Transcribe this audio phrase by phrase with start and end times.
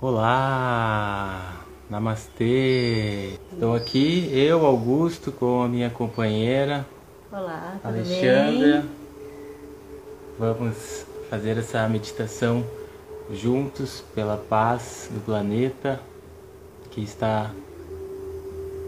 [0.00, 3.38] Olá, namastê.
[3.52, 6.84] Estou aqui, eu, Augusto, com a minha companheira
[7.32, 8.82] Olá, Alexandra.
[8.82, 8.90] bem?
[10.38, 12.62] Vamos fazer essa meditação
[13.32, 15.98] juntos pela paz do planeta
[16.90, 17.50] que está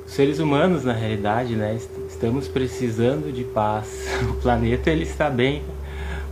[0.06, 1.74] os seres humanos na realidade, né?
[1.74, 4.06] est- Estamos precisando de paz.
[4.28, 5.62] O planeta ele está bem,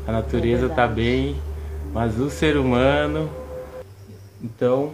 [0.07, 0.95] a natureza está verdade.
[1.01, 1.37] bem,
[1.95, 3.29] mas o ser humano
[4.47, 4.93] então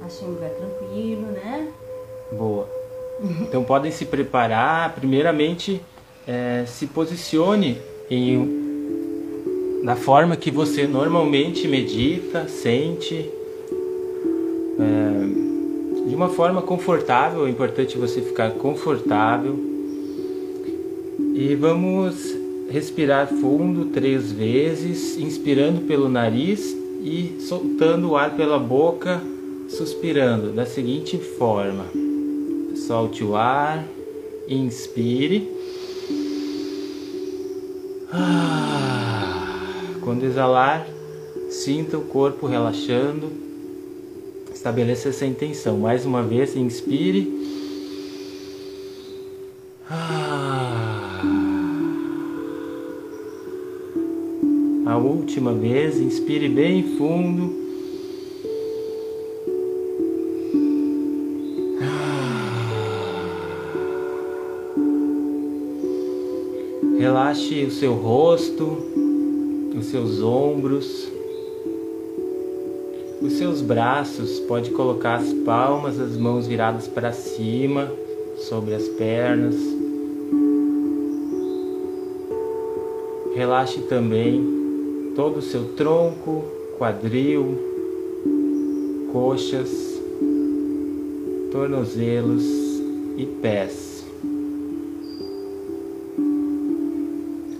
[0.00, 1.68] Achei um lugar tranquilo, né?
[2.32, 2.68] Boa.
[3.42, 4.94] Então podem se preparar.
[4.94, 5.82] Primeiramente,
[6.26, 7.78] eh, se posicione
[8.08, 8.68] em
[9.84, 13.28] da forma que você normalmente medita, sente,
[14.78, 17.46] eh, de uma forma confortável.
[17.46, 19.58] É importante você ficar confortável.
[21.34, 22.36] E vamos
[22.70, 29.22] respirar fundo três vezes, inspirando pelo nariz e soltando o ar pela boca,
[29.68, 31.84] suspirando da seguinte forma:
[32.86, 33.84] solte o ar,
[34.48, 35.48] inspire.
[38.12, 39.60] Ah,
[40.02, 40.86] Quando exalar,
[41.50, 43.30] sinta o corpo relaxando.
[44.52, 45.78] Estabeleça essa intenção.
[45.78, 47.37] Mais uma vez, inspire.
[54.98, 57.66] Última vez, inspire bem fundo.
[66.98, 68.76] Relaxe o seu rosto,
[69.78, 71.08] os seus ombros,
[73.22, 74.40] os seus braços.
[74.40, 77.90] Pode colocar as palmas das mãos viradas para cima,
[78.36, 79.56] sobre as pernas.
[83.34, 84.57] Relaxe também
[85.18, 86.44] todo o seu tronco,
[86.78, 87.58] quadril,
[89.12, 89.68] coxas,
[91.50, 92.44] tornozelos
[93.16, 94.06] e pés.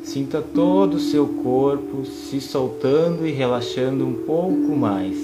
[0.04, 5.18] Sinta todo o seu corpo se soltando e relaxando um pouco mais.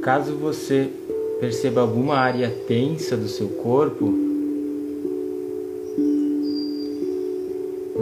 [0.00, 0.88] Caso você
[1.38, 4.21] perceba alguma área tensa do seu corpo,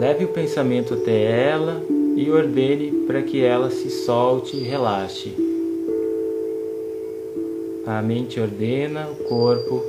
[0.01, 1.79] leve o pensamento até ela
[2.17, 5.31] e ordene para que ela se solte e relaxe.
[7.85, 9.83] A mente ordena, o corpo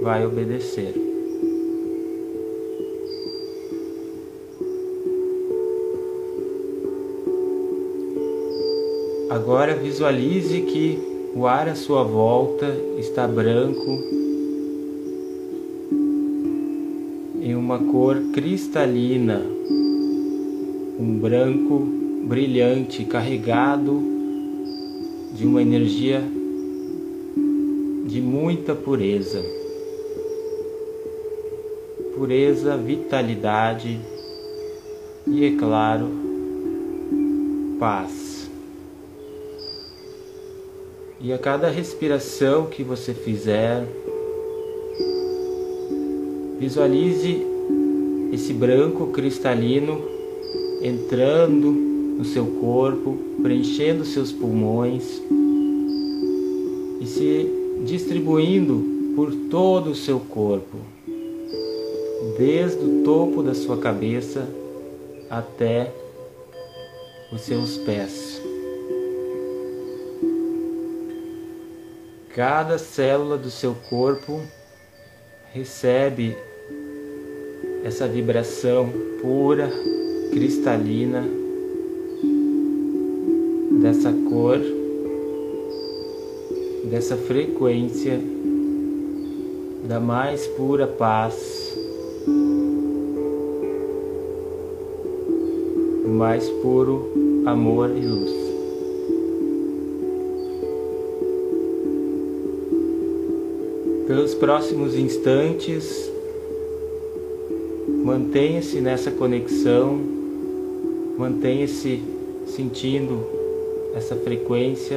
[0.00, 0.94] vai obedecer.
[9.28, 10.98] Agora visualize que
[11.34, 14.15] o ar à sua volta está branco
[17.46, 19.40] em uma cor cristalina,
[20.98, 21.78] um branco
[22.26, 24.02] brilhante carregado
[25.32, 26.20] de uma energia
[28.04, 29.40] de muita pureza.
[32.16, 34.00] Pureza, vitalidade
[35.24, 36.08] e, é claro,
[37.78, 38.50] paz.
[41.20, 43.86] E a cada respiração que você fizer,
[46.58, 47.44] visualize
[48.32, 50.00] esse branco cristalino
[50.82, 55.22] entrando no seu corpo, preenchendo seus pulmões
[57.00, 57.50] e se
[57.84, 60.78] distribuindo por todo o seu corpo,
[62.38, 64.48] desde o topo da sua cabeça
[65.28, 65.92] até
[67.32, 68.40] os seus pés.
[72.34, 74.40] Cada célula do seu corpo
[75.52, 76.36] recebe
[77.86, 78.90] essa vibração
[79.22, 79.70] pura,
[80.32, 81.22] cristalina,
[83.80, 84.58] dessa cor,
[86.90, 88.20] dessa frequência
[89.86, 91.78] da mais pura paz,
[96.02, 97.08] do mais puro
[97.46, 98.32] amor e luz.
[104.08, 106.15] Pelos próximos instantes,
[108.06, 109.98] mantenha-se nessa conexão,
[111.18, 112.00] mantenha-se
[112.46, 113.26] sentindo
[113.96, 114.96] essa frequência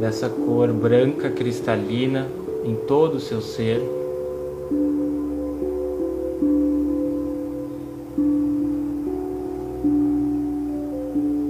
[0.00, 2.26] dessa cor branca cristalina
[2.64, 3.82] em todo o seu ser.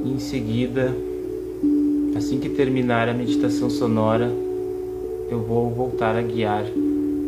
[0.05, 0.93] Em seguida,
[2.17, 4.29] assim que terminar a meditação sonora,
[5.31, 6.65] eu vou voltar a guiar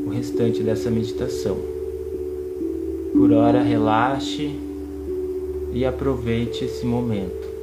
[0.05, 1.57] o restante dessa meditação.
[3.13, 4.51] Por hora, relaxe
[5.73, 7.54] e aproveite esse momento.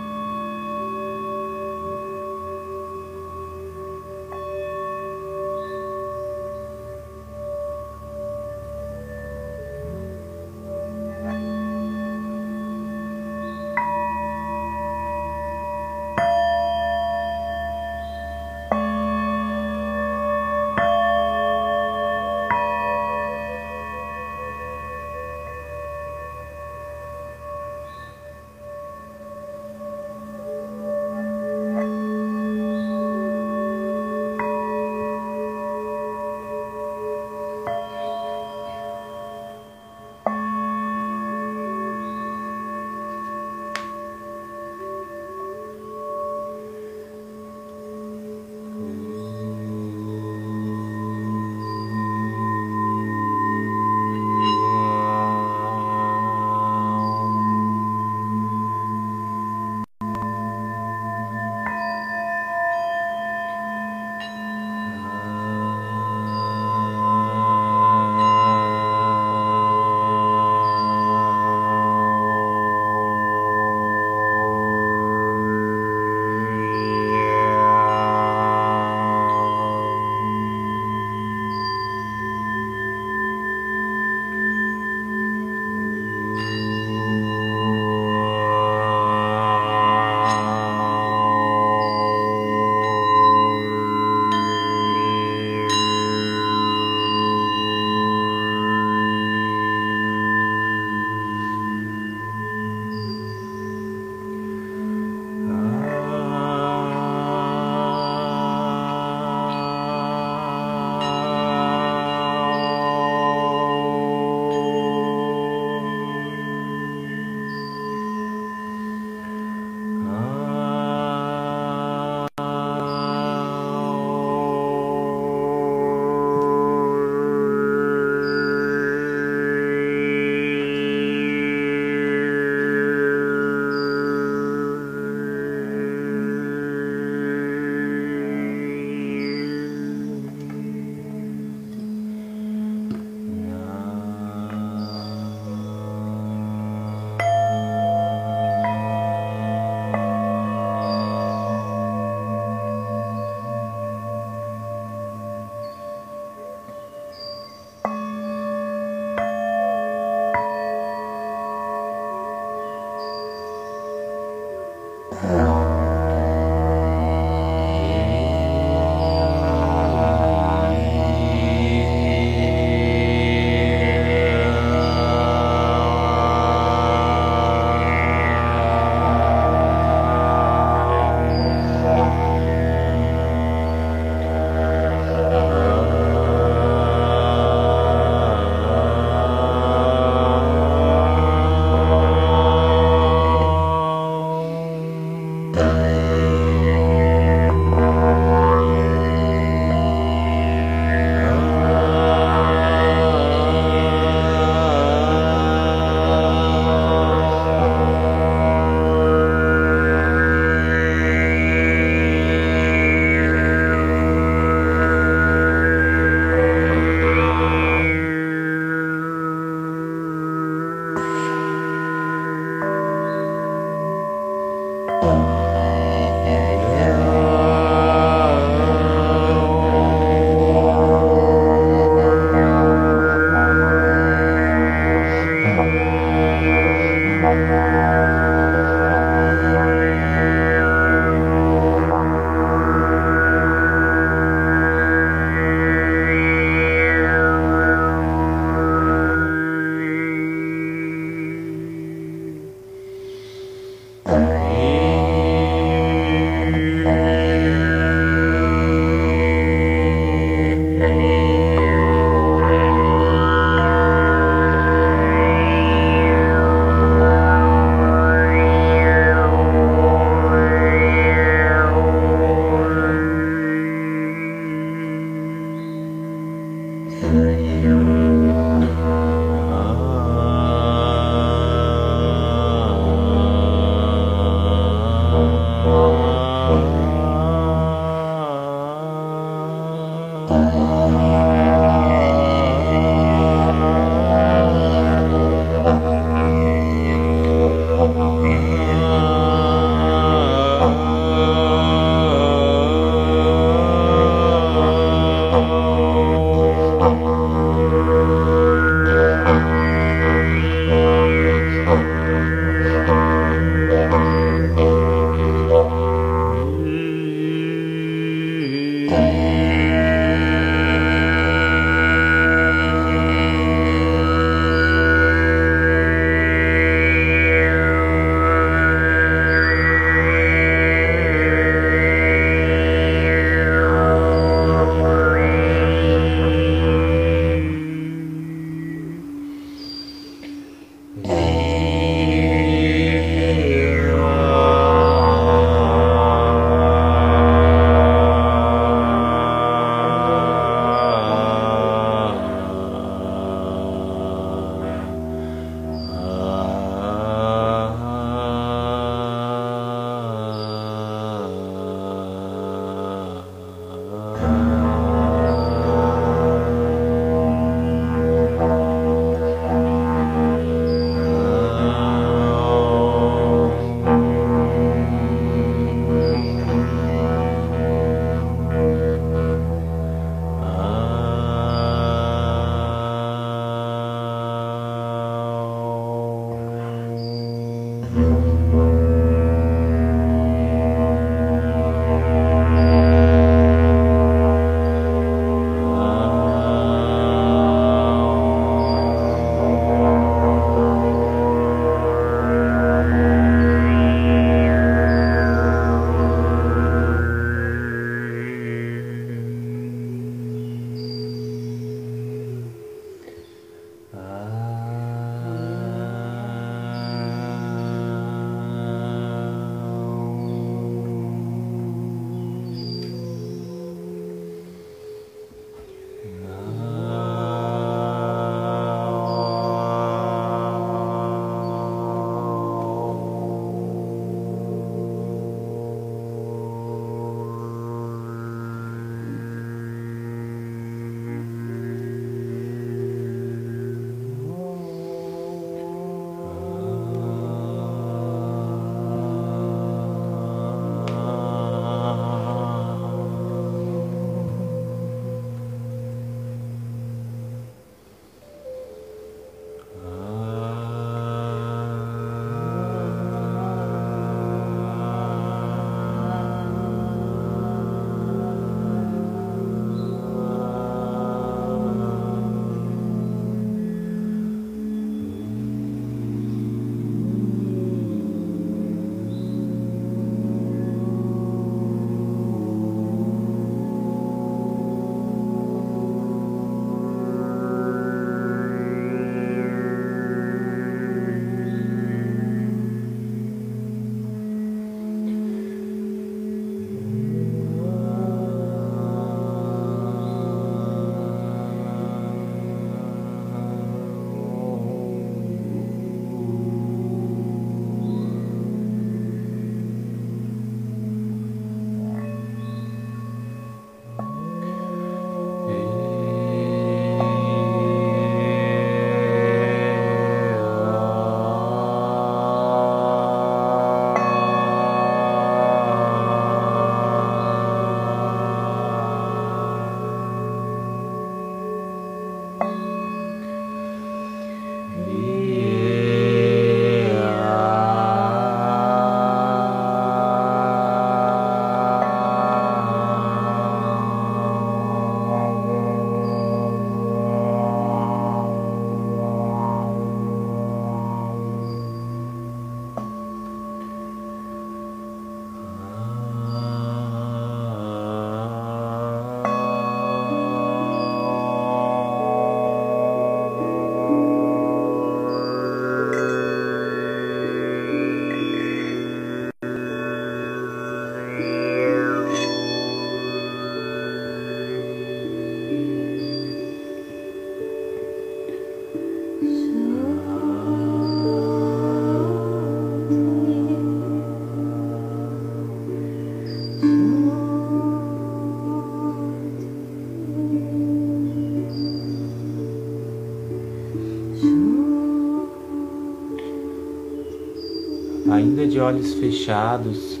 [598.58, 600.00] De olhos fechados,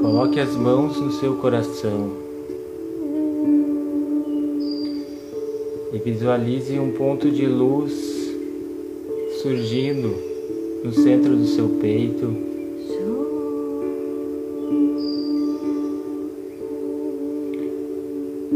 [0.00, 2.12] coloque as mãos no seu coração
[5.92, 7.92] e visualize um ponto de luz
[9.42, 10.14] surgindo
[10.82, 12.34] no centro do seu peito.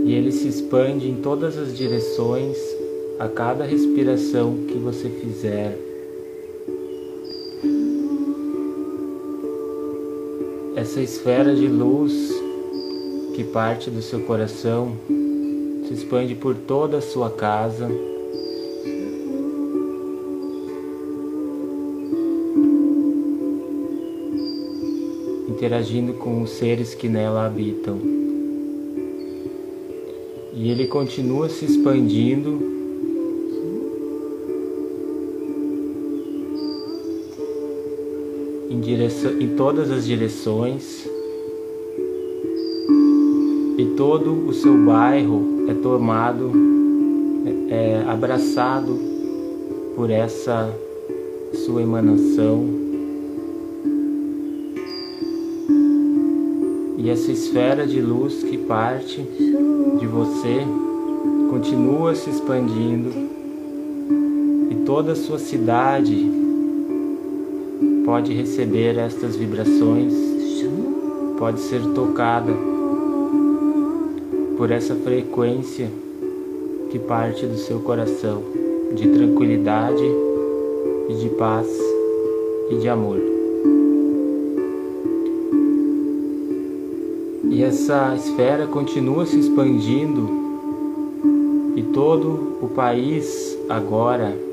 [0.06, 2.56] E ele se expande em todas as direções
[3.18, 5.87] a cada respiração que você fizer.
[10.88, 12.32] Essa esfera de luz
[13.36, 14.96] que parte do seu coração
[15.86, 17.86] se expande por toda a sua casa.
[25.46, 27.98] Interagindo com os seres que nela habitam.
[30.54, 32.77] E ele continua se expandindo
[38.78, 41.08] em, direção, em todas as direções
[43.76, 46.52] e todo o seu bairro é tomado,
[47.70, 48.96] é, é abraçado
[49.96, 50.72] por essa
[51.64, 52.66] sua emanação.
[56.98, 59.22] E essa esfera de luz que parte
[59.98, 60.60] de você
[61.50, 63.10] continua se expandindo
[64.70, 66.37] e toda a sua cidade
[68.08, 70.14] pode receber estas vibrações,
[71.38, 72.50] pode ser tocada
[74.56, 75.90] por essa frequência
[76.90, 78.42] que parte do seu coração
[78.94, 80.02] de tranquilidade
[81.10, 81.68] e de paz
[82.70, 83.18] e de amor.
[87.50, 90.30] E essa esfera continua se expandindo
[91.76, 94.47] e todo o país agora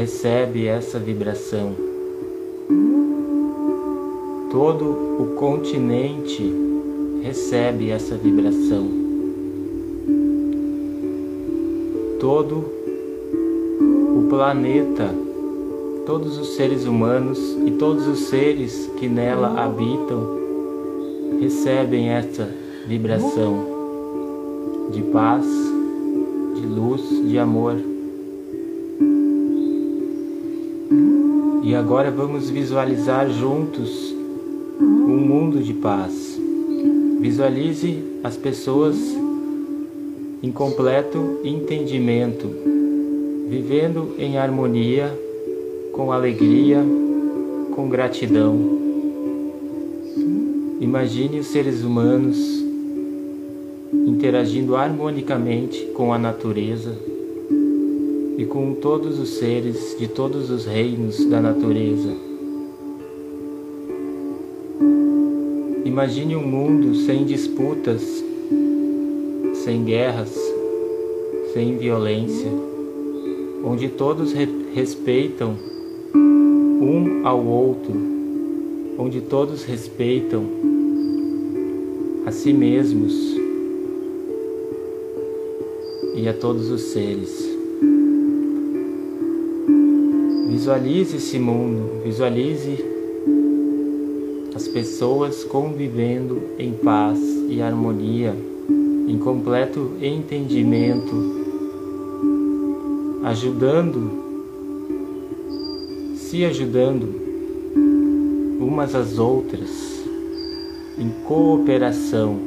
[0.00, 1.74] recebe essa vibração.
[4.50, 4.86] Todo
[5.18, 6.50] o continente
[7.22, 8.88] recebe essa vibração.
[12.18, 12.64] Todo
[14.16, 15.14] o planeta,
[16.06, 20.40] todos os seres humanos e todos os seres que nela habitam
[21.42, 22.48] recebem essa
[22.86, 23.66] vibração
[24.92, 25.44] de paz,
[26.54, 27.89] de luz, de amor.
[31.70, 34.12] E agora vamos visualizar juntos
[34.80, 36.36] um mundo de paz.
[37.20, 38.96] Visualize as pessoas
[40.42, 42.50] em completo entendimento,
[43.48, 45.16] vivendo em harmonia,
[45.92, 46.84] com alegria,
[47.76, 48.58] com gratidão.
[50.80, 52.36] Imagine os seres humanos
[54.08, 57.09] interagindo harmonicamente com a natureza
[58.36, 62.14] e com todos os seres de todos os reinos da natureza.
[65.84, 68.24] Imagine um mundo sem disputas,
[69.64, 70.34] sem guerras,
[71.52, 72.50] sem violência,
[73.64, 75.56] onde todos re respeitam
[76.14, 77.92] um ao outro,
[78.98, 80.44] onde todos respeitam
[82.24, 83.12] a si mesmos
[86.14, 87.49] e a todos os seres.
[90.60, 92.84] Visualize esse mundo, visualize
[94.54, 97.18] as pessoas convivendo em paz
[97.48, 98.36] e harmonia,
[99.08, 101.14] em completo entendimento,
[103.24, 104.10] ajudando,
[106.16, 107.08] se ajudando
[108.60, 110.04] umas às outras,
[110.98, 112.38] em cooperação,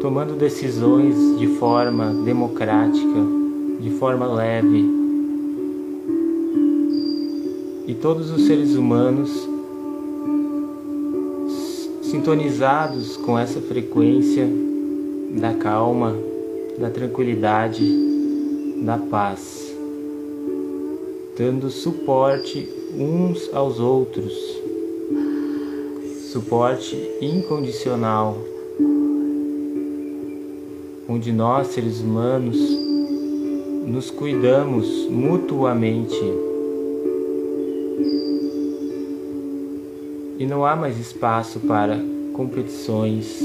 [0.00, 3.20] tomando decisões de forma democrática,
[3.82, 4.97] de forma leve
[7.88, 9.30] e todos os seres humanos
[12.02, 14.46] sintonizados com essa frequência
[15.40, 16.14] da calma,
[16.76, 17.82] da tranquilidade,
[18.82, 19.74] da paz,
[21.34, 24.34] dando suporte uns aos outros,
[26.30, 28.36] suporte incondicional,
[31.08, 32.58] onde nós, seres humanos,
[33.86, 36.47] nos cuidamos mutuamente
[40.38, 41.98] e não há mais espaço para
[42.32, 43.40] competições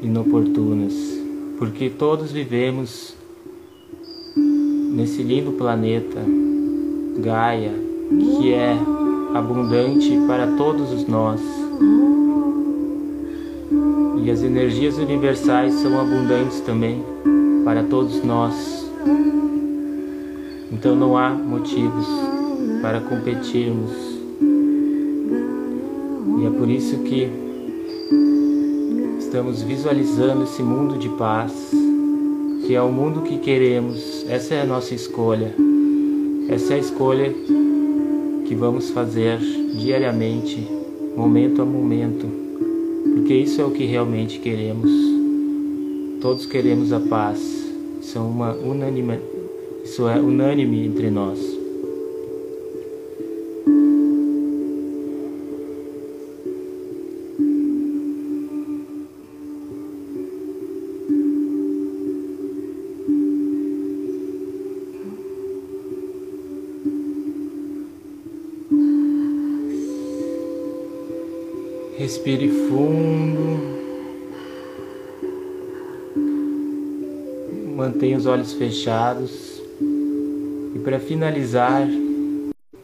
[0.00, 0.94] inoportunas,
[1.58, 3.14] porque todos vivemos
[4.36, 6.20] nesse lindo planeta
[7.18, 7.72] Gaia,
[8.38, 8.76] que é
[9.34, 11.40] abundante para todos nós.
[14.24, 17.02] E as energias universais são abundantes também
[17.64, 18.88] para todos nós.
[20.70, 22.06] Então não há motivos
[22.80, 24.11] para competirmos.
[26.42, 27.30] E é por isso que
[29.20, 31.52] estamos visualizando esse mundo de paz,
[32.66, 34.26] que é o mundo que queremos.
[34.28, 35.54] Essa é a nossa escolha.
[36.48, 37.32] Essa é a escolha
[38.44, 40.66] que vamos fazer diariamente,
[41.16, 42.26] momento a momento,
[43.14, 44.90] porque isso é o que realmente queremos.
[46.20, 47.38] Todos queremos a paz.
[48.00, 49.20] Isso é uma unanime,
[49.84, 51.61] isso é unânime entre nós.
[72.12, 73.58] Respire fundo.
[77.74, 79.62] Mantenha os olhos fechados.
[80.74, 81.88] E para finalizar,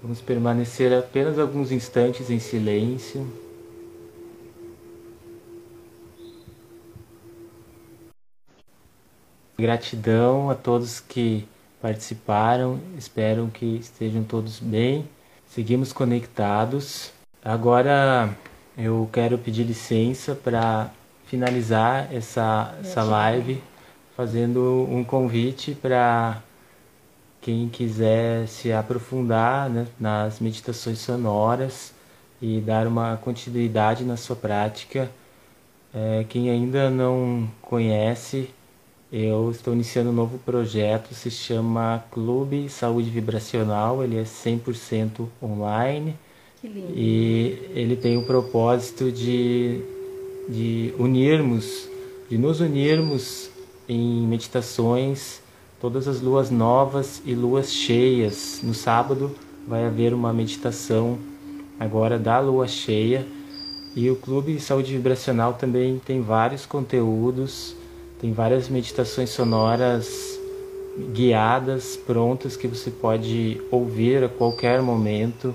[0.03, 3.31] vamos permanecer apenas alguns instantes em silêncio.
[9.59, 11.47] Gratidão a todos que
[11.83, 12.81] participaram.
[12.97, 15.07] Espero que estejam todos bem.
[15.47, 17.13] Seguimos conectados.
[17.45, 18.35] Agora
[18.79, 20.93] eu quero pedir licença para
[21.27, 23.61] finalizar essa, essa live
[24.17, 26.41] fazendo um convite para
[27.41, 31.93] quem quiser se aprofundar né, nas meditações sonoras
[32.41, 35.11] e dar uma continuidade na sua prática.
[35.93, 38.49] É, quem ainda não conhece,
[39.11, 46.17] eu estou iniciando um novo projeto, se chama Clube Saúde Vibracional, ele é 100% online
[46.65, 49.81] e ele tem o propósito de,
[50.49, 51.89] de unirmos,
[52.29, 53.51] de nos unirmos
[53.89, 55.41] em meditações,
[55.81, 58.61] todas as luas novas e luas cheias.
[58.63, 59.31] No sábado
[59.67, 61.19] vai haver uma meditação
[61.79, 63.27] agora da lua cheia.
[63.95, 67.75] E o Clube Saúde Vibracional também tem vários conteúdos,
[68.21, 70.39] tem várias meditações sonoras
[71.13, 75.55] guiadas, prontas que você pode ouvir a qualquer momento.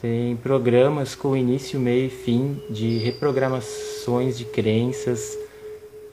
[0.00, 5.36] Tem programas com início, meio e fim de reprogramações de crenças.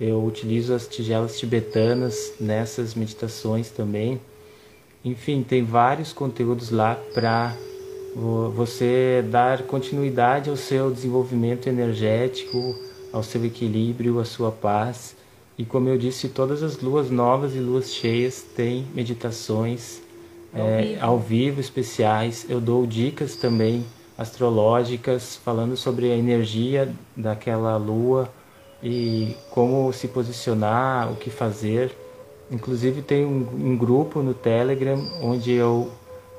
[0.01, 4.19] Eu utilizo as tigelas tibetanas nessas meditações também.
[5.03, 7.55] Enfim, tem vários conteúdos lá para
[8.55, 12.75] você dar continuidade ao seu desenvolvimento energético,
[13.13, 15.15] ao seu equilíbrio, à sua paz.
[15.59, 20.01] E como eu disse, todas as luas novas e luas cheias têm meditações
[20.55, 21.05] ao, é, vivo.
[21.05, 22.45] ao vivo especiais.
[22.49, 23.85] Eu dou dicas também
[24.17, 28.29] astrológicas falando sobre a energia daquela lua
[28.81, 31.91] e como se posicionar, o que fazer.
[32.49, 35.91] Inclusive tem um, um grupo no Telegram onde eu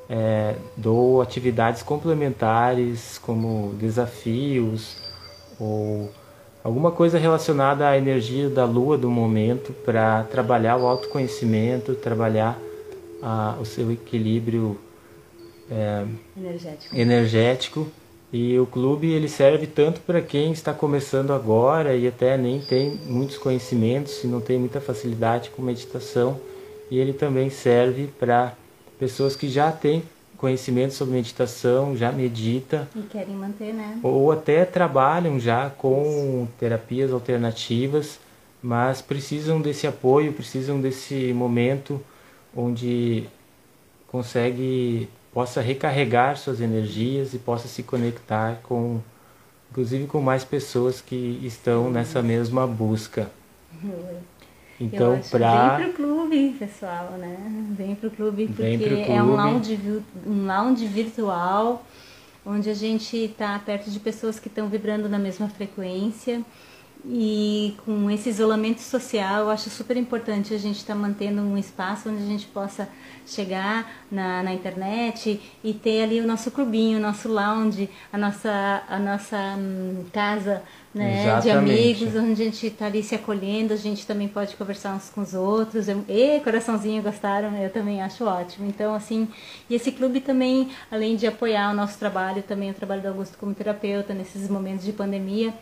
[0.09, 4.95] é, dou atividades complementares como desafios
[5.59, 6.09] ou
[6.63, 12.57] alguma coisa relacionada à energia da lua do momento para trabalhar o autoconhecimento, trabalhar
[13.21, 14.79] a, o seu equilíbrio
[15.69, 16.95] é, energético.
[16.95, 17.87] energético.
[18.31, 22.99] E o clube ele serve tanto para quem está começando agora e até nem tem
[23.05, 26.39] muitos conhecimentos e não tem muita facilidade com meditação.
[26.91, 28.53] E ele também serve para
[28.99, 30.03] pessoas que já têm
[30.37, 32.87] conhecimento sobre meditação, já medita.
[32.95, 33.99] E querem manter, né?
[34.03, 38.19] Ou até trabalham já com terapias alternativas,
[38.61, 41.99] mas precisam desse apoio, precisam desse momento
[42.57, 43.25] onde
[44.07, 48.99] consegue possa recarregar suas energias e possa se conectar com
[49.69, 53.29] inclusive com mais pessoas que estão nessa mesma busca.
[54.79, 57.37] Então, para vem pro clube, pessoal, né?
[57.77, 59.11] Vem pro clube porque pro clube.
[59.11, 59.79] é um lounge,
[60.25, 61.85] um lounge virtual
[62.45, 66.41] onde a gente está perto de pessoas que estão vibrando na mesma frequência
[67.09, 71.57] e com esse isolamento social, eu acho super importante a gente estar tá mantendo um
[71.57, 72.89] espaço onde a gente possa
[73.25, 78.83] chegar na, na internet e ter ali o nosso clubinho, o nosso lounge, a nossa,
[78.89, 83.77] a nossa hum, casa né, de amigos, onde a gente está ali se acolhendo, a
[83.77, 85.87] gente também pode conversar uns com os outros.
[85.87, 87.55] Eu, e coraçãozinho, gostaram?
[87.55, 88.67] Eu também acho ótimo.
[88.67, 89.27] Então, assim,
[89.69, 93.37] e esse clube também, além de apoiar o nosso trabalho, também o trabalho do Augusto
[93.37, 95.53] como terapeuta nesses momentos de pandemia,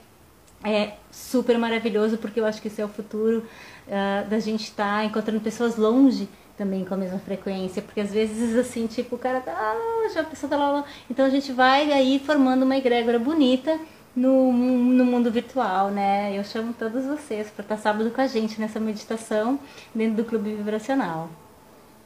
[0.63, 3.45] é super maravilhoso porque eu acho que esse é o futuro
[3.87, 8.11] uh, da gente estar tá encontrando pessoas longe também com a mesma frequência, porque às
[8.11, 11.51] vezes assim, tipo, o cara tá, ah, já a pessoa tá lá, então a gente
[11.51, 13.77] vai aí formando uma egrégora bonita
[14.15, 16.37] no, no mundo virtual, né?
[16.37, 19.59] Eu chamo todos vocês para estar sábado com a gente nessa meditação
[19.93, 21.29] dentro do Clube Vibracional.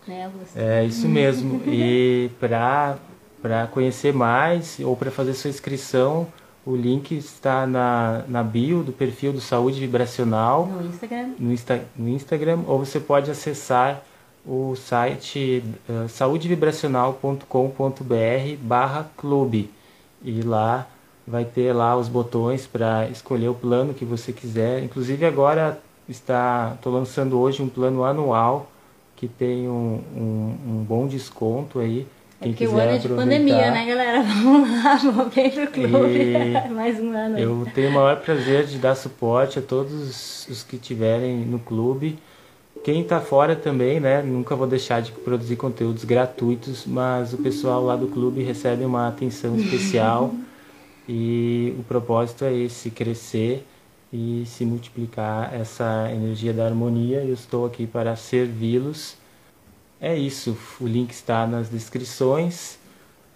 [0.07, 0.57] né, Augusto?
[0.57, 1.61] É isso mesmo.
[1.69, 2.97] e para
[3.41, 6.27] para conhecer mais ou para fazer sua inscrição,
[6.65, 10.67] o link está na, na bio do perfil do Saúde Vibracional.
[10.67, 11.29] No Instagram.
[11.39, 14.03] No, Insta, no Instagram, ou você pode acessar
[14.45, 19.71] o site uh, saudevibracional.com.br barra clube.
[20.21, 20.87] E lá
[21.25, 24.83] vai ter lá os botões para escolher o plano que você quiser.
[24.83, 28.71] Inclusive agora está estou lançando hoje um plano anual
[29.15, 32.07] que tem um, um, um bom desconto aí
[32.41, 34.23] é porque o ano é de pandemia, né, galera?
[34.43, 36.33] Vamos lá, vamos bem pro clube.
[36.73, 37.37] Mais um ano.
[37.37, 42.17] Eu tenho o maior prazer de dar suporte a todos os que estiverem no clube.
[42.81, 44.21] Quem está fora também, né?
[44.21, 49.09] Nunca vou deixar de produzir conteúdos gratuitos, mas o pessoal lá do clube recebe uma
[49.09, 50.33] atenção especial
[51.07, 53.65] e o propósito é esse, crescer
[54.13, 57.21] e se multiplicar essa energia da harmonia.
[57.21, 59.17] Eu estou aqui para servi-los
[60.01, 62.77] é isso, o link está nas descrições.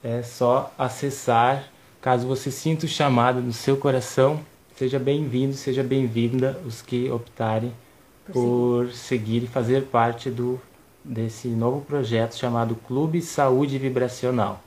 [0.03, 1.69] É só acessar.
[2.01, 4.41] Caso você sinta o chamado no seu coração,
[4.75, 7.73] seja bem-vindo, seja bem-vinda os que optarem
[8.25, 10.59] por, por seguir e fazer parte do
[11.03, 14.61] desse novo projeto chamado Clube Saúde Vibracional.